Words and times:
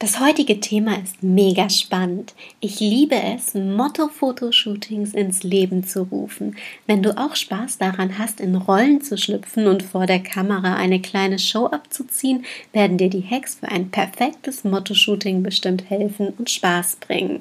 Das 0.00 0.18
heutige 0.18 0.60
Thema 0.60 0.94
ist 0.94 1.22
mega 1.22 1.68
spannend. 1.68 2.32
Ich 2.58 2.80
liebe 2.80 3.16
es, 3.16 3.52
Motto-Fotoshootings 3.52 5.12
ins 5.12 5.42
Leben 5.42 5.84
zu 5.84 6.04
rufen. 6.04 6.56
Wenn 6.86 7.02
du 7.02 7.18
auch 7.18 7.36
Spaß 7.36 7.76
daran 7.76 8.16
hast, 8.16 8.40
in 8.40 8.54
Rollen 8.54 9.02
zu 9.02 9.18
schlüpfen 9.18 9.66
und 9.66 9.82
vor 9.82 10.06
der 10.06 10.20
Kamera 10.20 10.74
eine 10.74 11.02
kleine 11.02 11.38
Show 11.38 11.66
abzuziehen, 11.66 12.46
werden 12.72 12.96
dir 12.96 13.10
die 13.10 13.22
Hacks 13.28 13.56
für 13.56 13.68
ein 13.68 13.90
perfektes 13.90 14.64
Motto-Shooting 14.64 15.42
bestimmt 15.42 15.90
helfen 15.90 16.32
und 16.38 16.48
Spaß 16.48 16.96
bringen. 16.96 17.40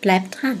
Bleib 0.00 0.32
dran! 0.32 0.60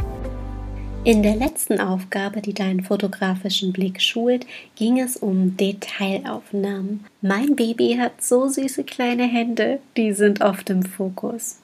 In 1.03 1.23
der 1.23 1.35
letzten 1.35 1.79
Aufgabe, 1.79 2.41
die 2.41 2.53
deinen 2.53 2.83
fotografischen 2.83 3.73
Blick 3.73 3.99
schult, 3.99 4.45
ging 4.75 4.99
es 4.99 5.17
um 5.17 5.57
Detailaufnahmen. 5.57 7.03
Mein 7.23 7.55
Baby 7.55 7.97
hat 7.99 8.23
so 8.23 8.47
süße 8.47 8.83
kleine 8.83 9.23
Hände, 9.23 9.79
die 9.97 10.13
sind 10.13 10.41
oft 10.41 10.69
im 10.69 10.83
Fokus. 10.83 11.57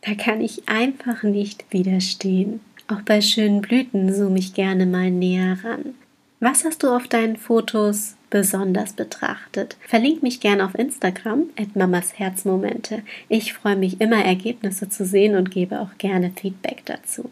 Da 0.00 0.14
kann 0.14 0.40
ich 0.40 0.68
einfach 0.68 1.22
nicht 1.22 1.64
widerstehen. 1.70 2.58
Auch 2.88 3.02
bei 3.02 3.20
schönen 3.20 3.60
Blüten 3.60 4.12
zoome 4.12 4.40
ich 4.40 4.52
gerne 4.52 4.84
mal 4.84 5.12
näher 5.12 5.58
ran. 5.62 5.94
Was 6.40 6.64
hast 6.64 6.82
du 6.82 6.88
auf 6.88 7.06
deinen 7.06 7.36
Fotos 7.36 8.16
besonders 8.30 8.94
betrachtet? 8.94 9.76
Verlink 9.86 10.24
mich 10.24 10.40
gerne 10.40 10.64
auf 10.64 10.74
Instagram 10.74 11.44
at 11.56 11.76
Mamas 11.76 12.18
Herzmomente. 12.18 13.02
Ich 13.28 13.52
freue 13.52 13.76
mich 13.76 14.00
immer, 14.00 14.24
Ergebnisse 14.24 14.88
zu 14.88 15.06
sehen 15.06 15.36
und 15.36 15.52
gebe 15.52 15.80
auch 15.80 15.96
gerne 15.98 16.32
Feedback 16.34 16.82
dazu 16.84 17.30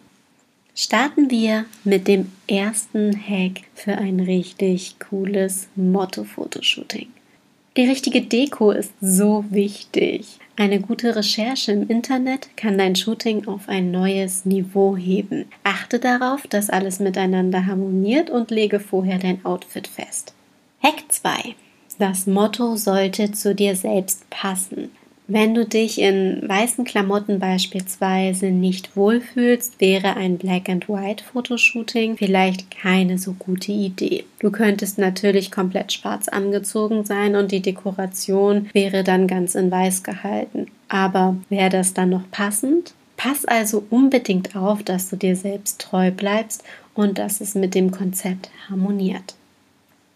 starten 0.74 1.30
wir 1.30 1.66
mit 1.84 2.08
dem 2.08 2.32
ersten 2.48 3.12
Hack 3.16 3.62
für 3.74 3.92
ein 3.92 4.20
richtig 4.20 4.96
cooles 4.98 5.68
Motto-Fotoshooting. 5.76 7.08
Die 7.76 7.88
richtige 7.88 8.22
Deko 8.22 8.70
ist 8.70 8.92
so 9.00 9.44
wichtig. 9.50 10.38
Eine 10.56 10.80
gute 10.80 11.16
Recherche 11.16 11.72
im 11.72 11.88
Internet 11.88 12.56
kann 12.56 12.78
dein 12.78 12.94
Shooting 12.94 13.48
auf 13.48 13.68
ein 13.68 13.90
neues 13.90 14.44
Niveau 14.44 14.96
heben. 14.96 15.46
Achte 15.64 15.98
darauf, 15.98 16.46
dass 16.46 16.70
alles 16.70 17.00
miteinander 17.00 17.66
harmoniert 17.66 18.30
und 18.30 18.52
lege 18.52 18.78
vorher 18.78 19.18
dein 19.18 19.44
Outfit 19.44 19.88
fest. 19.88 20.34
Hack 20.80 21.02
2. 21.08 21.56
Das 21.98 22.28
Motto 22.28 22.76
sollte 22.76 23.32
zu 23.32 23.54
dir 23.54 23.74
selbst 23.74 24.28
passen. 24.30 24.90
Wenn 25.26 25.54
du 25.54 25.64
dich 25.64 25.98
in 26.02 26.46
weißen 26.46 26.84
Klamotten 26.84 27.38
beispielsweise 27.38 28.50
nicht 28.50 28.94
wohlfühlst, 28.94 29.80
wäre 29.80 30.16
ein 30.16 30.36
Black 30.36 30.68
and 30.68 30.86
White 30.86 31.24
Fotoshooting 31.24 32.18
vielleicht 32.18 32.70
keine 32.70 33.16
so 33.16 33.32
gute 33.32 33.72
Idee. 33.72 34.24
Du 34.40 34.50
könntest 34.50 34.98
natürlich 34.98 35.50
komplett 35.50 35.94
schwarz 35.94 36.28
angezogen 36.28 37.06
sein 37.06 37.36
und 37.36 37.52
die 37.52 37.62
Dekoration 37.62 38.68
wäre 38.74 39.02
dann 39.02 39.26
ganz 39.26 39.54
in 39.54 39.70
weiß 39.70 40.02
gehalten. 40.02 40.66
Aber 40.88 41.36
wäre 41.48 41.70
das 41.70 41.94
dann 41.94 42.10
noch 42.10 42.30
passend? 42.30 42.92
Pass 43.16 43.46
also 43.46 43.82
unbedingt 43.88 44.54
auf, 44.54 44.82
dass 44.82 45.08
du 45.08 45.16
dir 45.16 45.36
selbst 45.36 45.80
treu 45.80 46.10
bleibst 46.10 46.64
und 46.92 47.16
dass 47.16 47.40
es 47.40 47.54
mit 47.54 47.74
dem 47.74 47.90
Konzept 47.92 48.50
harmoniert. 48.68 49.34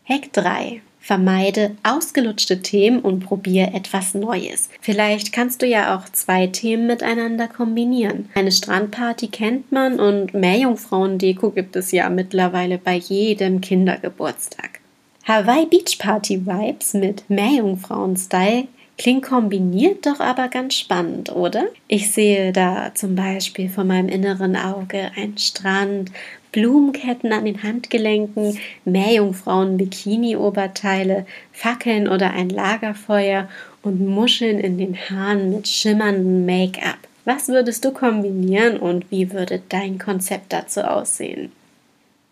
Hack 0.04 0.34
3. 0.34 0.82
Vermeide 1.00 1.76
ausgelutschte 1.82 2.60
Themen 2.60 3.00
und 3.00 3.20
probiere 3.20 3.72
etwas 3.72 4.14
Neues. 4.14 4.68
Vielleicht 4.80 5.32
kannst 5.32 5.62
du 5.62 5.66
ja 5.66 5.96
auch 5.96 6.08
zwei 6.10 6.46
Themen 6.48 6.86
miteinander 6.86 7.48
kombinieren. 7.48 8.28
Eine 8.34 8.52
Strandparty 8.52 9.28
kennt 9.28 9.72
man 9.72 10.00
und 10.00 10.34
Meerjungfrauendeko 10.34 11.50
gibt 11.50 11.76
es 11.76 11.92
ja 11.92 12.10
mittlerweile 12.10 12.78
bei 12.78 12.96
jedem 12.96 13.60
Kindergeburtstag. 13.60 14.80
Hawaii 15.24 15.66
Beach 15.66 15.98
Party 15.98 16.46
Vibes 16.46 16.94
mit 16.94 17.28
Meerjungfrauen-Style 17.28 18.66
Klingt 18.98 19.24
kombiniert 19.24 20.04
doch 20.06 20.18
aber 20.18 20.48
ganz 20.48 20.74
spannend, 20.74 21.30
oder? 21.30 21.66
Ich 21.86 22.10
sehe 22.10 22.52
da 22.52 22.92
zum 22.94 23.14
Beispiel 23.14 23.68
vor 23.68 23.84
meinem 23.84 24.08
inneren 24.08 24.56
Auge 24.56 25.12
einen 25.16 25.38
Strand, 25.38 26.10
Blumenketten 26.50 27.32
an 27.32 27.44
den 27.44 27.62
Handgelenken, 27.62 28.58
Meerjungfrauen-Bikini-Oberteile, 28.84 31.26
Fackeln 31.52 32.08
oder 32.08 32.32
ein 32.32 32.50
Lagerfeuer 32.50 33.48
und 33.82 34.04
Muscheln 34.04 34.58
in 34.58 34.78
den 34.78 34.96
Haaren 34.96 35.54
mit 35.54 35.68
schimmerndem 35.68 36.44
Make-up. 36.44 36.98
Was 37.24 37.46
würdest 37.46 37.84
du 37.84 37.92
kombinieren 37.92 38.78
und 38.78 39.08
wie 39.12 39.32
würde 39.32 39.62
dein 39.68 39.98
Konzept 39.98 40.52
dazu 40.52 40.80
aussehen? 40.80 41.52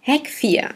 Hack 0.03 0.27
4. 0.27 0.71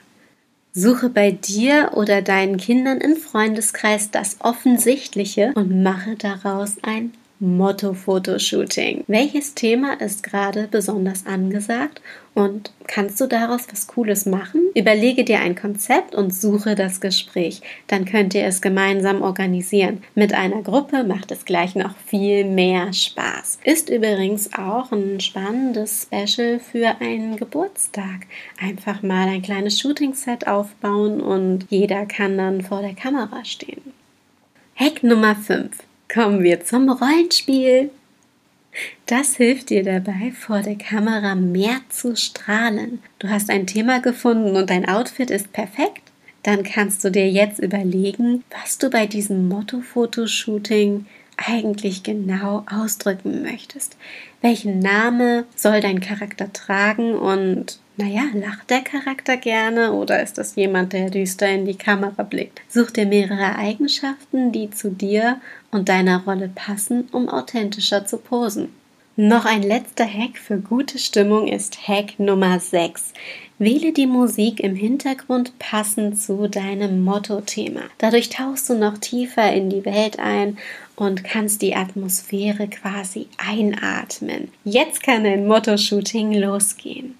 Suche 0.72 1.08
bei 1.08 1.32
dir 1.32 1.92
oder 1.94 2.22
deinen 2.22 2.56
Kindern 2.56 2.98
im 2.98 3.16
Freundeskreis 3.16 4.10
das 4.10 4.36
Offensichtliche 4.40 5.52
und 5.54 5.82
mache 5.82 6.14
daraus 6.16 6.76
ein 6.82 7.12
Motto-Fotoshooting. 7.40 9.04
Welches 9.06 9.54
Thema 9.54 9.94
ist 9.94 10.22
gerade 10.22 10.68
besonders 10.70 11.26
angesagt 11.26 12.02
und 12.34 12.70
kannst 12.86 13.18
du 13.18 13.26
daraus 13.26 13.66
was 13.70 13.86
Cooles 13.86 14.26
machen? 14.26 14.60
Überlege 14.74 15.24
dir 15.24 15.40
ein 15.40 15.54
Konzept 15.54 16.14
und 16.14 16.34
suche 16.34 16.74
das 16.74 17.00
Gespräch. 17.00 17.62
Dann 17.86 18.04
könnt 18.04 18.34
ihr 18.34 18.44
es 18.44 18.60
gemeinsam 18.60 19.22
organisieren. 19.22 20.02
Mit 20.14 20.34
einer 20.34 20.60
Gruppe 20.62 21.02
macht 21.02 21.32
es 21.32 21.46
gleich 21.46 21.74
noch 21.74 21.96
viel 22.06 22.44
mehr 22.44 22.92
Spaß. 22.92 23.60
Ist 23.64 23.88
übrigens 23.88 24.52
auch 24.52 24.92
ein 24.92 25.18
spannendes 25.20 26.02
Special 26.02 26.60
für 26.60 27.00
einen 27.00 27.36
Geburtstag. 27.36 28.26
Einfach 28.60 29.02
mal 29.02 29.28
ein 29.28 29.42
kleines 29.42 29.80
Shooting-Set 29.80 30.46
aufbauen 30.46 31.22
und 31.22 31.66
jeder 31.70 32.04
kann 32.04 32.36
dann 32.36 32.60
vor 32.60 32.82
der 32.82 32.94
Kamera 32.94 33.46
stehen. 33.46 33.80
Hack 34.76 35.02
Nummer 35.02 35.34
5 35.34 35.89
kommen 36.12 36.42
wir 36.42 36.64
zum 36.64 36.88
Rollenspiel. 36.88 37.90
Das 39.06 39.36
hilft 39.36 39.70
dir 39.70 39.82
dabei, 39.82 40.32
vor 40.38 40.60
der 40.60 40.76
Kamera 40.76 41.34
mehr 41.34 41.80
zu 41.88 42.16
strahlen. 42.16 43.00
Du 43.18 43.28
hast 43.28 43.50
ein 43.50 43.66
Thema 43.66 44.00
gefunden 44.00 44.56
und 44.56 44.70
dein 44.70 44.88
Outfit 44.88 45.30
ist 45.30 45.52
perfekt? 45.52 46.02
Dann 46.42 46.62
kannst 46.62 47.04
du 47.04 47.10
dir 47.10 47.28
jetzt 47.28 47.58
überlegen, 47.58 48.44
was 48.50 48.78
du 48.78 48.88
bei 48.88 49.06
diesem 49.06 49.48
Motto-Fotoshooting 49.48 51.06
eigentlich 51.46 52.02
genau 52.02 52.64
ausdrücken 52.70 53.42
möchtest. 53.42 53.96
Welchen 54.40 54.78
Name 54.78 55.44
soll 55.56 55.80
dein 55.80 56.00
Charakter 56.00 56.52
tragen 56.52 57.14
und 57.14 57.78
naja, 57.96 58.22
lacht 58.32 58.70
der 58.70 58.80
Charakter 58.80 59.36
gerne 59.36 59.92
oder 59.92 60.22
ist 60.22 60.38
das 60.38 60.56
jemand, 60.56 60.94
der 60.94 61.10
düster 61.10 61.48
in 61.50 61.66
die 61.66 61.76
Kamera 61.76 62.22
blickt? 62.22 62.62
Such 62.68 62.90
dir 62.92 63.04
mehrere 63.04 63.56
Eigenschaften, 63.56 64.52
die 64.52 64.70
zu 64.70 64.90
dir 64.90 65.40
und 65.70 65.90
deiner 65.90 66.24
Rolle 66.24 66.50
passen, 66.54 67.08
um 67.12 67.28
authentischer 67.28 68.06
zu 68.06 68.16
posen. 68.16 68.70
Noch 69.16 69.44
ein 69.44 69.64
letzter 69.64 70.06
Hack 70.06 70.38
für 70.38 70.58
gute 70.58 70.98
Stimmung 70.98 71.48
ist 71.48 71.88
Hack 71.88 72.20
Nummer 72.20 72.60
6. 72.60 73.12
Wähle 73.58 73.92
die 73.92 74.06
Musik 74.06 74.60
im 74.60 74.76
Hintergrund 74.76 75.58
passend 75.58 76.18
zu 76.18 76.48
deinem 76.48 77.02
Motto-Thema. 77.02 77.82
Dadurch 77.98 78.28
tauchst 78.28 78.70
du 78.70 78.74
noch 78.74 78.98
tiefer 78.98 79.52
in 79.52 79.68
die 79.68 79.84
Welt 79.84 80.20
ein 80.20 80.58
und 80.94 81.24
kannst 81.24 81.60
die 81.60 81.74
Atmosphäre 81.74 82.68
quasi 82.68 83.26
einatmen. 83.36 84.52
Jetzt 84.64 85.02
kann 85.02 85.24
dein 85.24 85.46
Motto-Shooting 85.48 86.32
losgehen. 86.34 87.16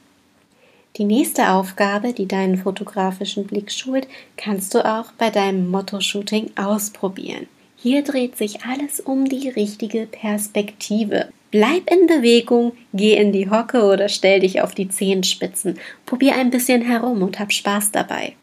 Die 0.96 1.04
nächste 1.04 1.50
Aufgabe, 1.50 2.12
die 2.12 2.26
deinen 2.26 2.56
fotografischen 2.56 3.46
Blick 3.46 3.72
schult, 3.72 4.06
kannst 4.36 4.74
du 4.74 4.84
auch 4.84 5.10
bei 5.18 5.30
deinem 5.30 5.68
Motto-Shooting 5.70 6.52
ausprobieren. 6.56 7.48
Hier 7.76 8.02
dreht 8.02 8.36
sich 8.36 8.64
alles 8.64 9.00
um 9.00 9.28
die 9.28 9.48
richtige 9.48 10.06
Perspektive. 10.06 11.30
Bleib 11.50 11.90
in 11.90 12.06
Bewegung, 12.06 12.72
geh 12.92 13.16
in 13.16 13.32
die 13.32 13.50
Hocke 13.50 13.82
oder 13.84 14.08
stell 14.08 14.40
dich 14.40 14.60
auf 14.60 14.74
die 14.74 14.88
Zehenspitzen. 14.88 15.78
Probier 16.06 16.36
ein 16.36 16.50
bisschen 16.50 16.82
herum 16.82 17.22
und 17.22 17.40
hab 17.40 17.52
Spaß 17.52 17.90
dabei. 17.90 18.34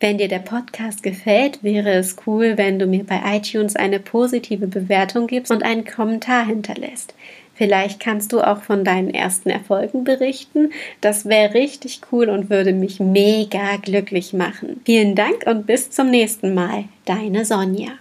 Wenn 0.00 0.18
dir 0.18 0.28
der 0.28 0.40
Podcast 0.40 1.02
gefällt, 1.02 1.62
wäre 1.62 1.92
es 1.92 2.16
cool, 2.26 2.56
wenn 2.56 2.78
du 2.78 2.86
mir 2.86 3.04
bei 3.04 3.20
iTunes 3.36 3.76
eine 3.76 3.98
positive 3.98 4.66
Bewertung 4.66 5.26
gibst 5.26 5.50
und 5.50 5.62
einen 5.62 5.84
Kommentar 5.84 6.46
hinterlässt. 6.46 7.14
Vielleicht 7.54 8.00
kannst 8.00 8.32
du 8.32 8.40
auch 8.40 8.62
von 8.62 8.84
deinen 8.84 9.12
ersten 9.12 9.48
Erfolgen 9.48 10.04
berichten. 10.04 10.70
Das 11.00 11.24
wäre 11.24 11.54
richtig 11.54 12.00
cool 12.12 12.28
und 12.28 12.50
würde 12.50 12.74
mich 12.74 13.00
mega 13.00 13.76
glücklich 13.76 14.34
machen. 14.34 14.82
Vielen 14.84 15.14
Dank 15.14 15.46
und 15.46 15.66
bis 15.66 15.90
zum 15.90 16.10
nächsten 16.10 16.52
Mal. 16.52 16.84
Deine 17.06 17.46
Sonja. 17.46 17.92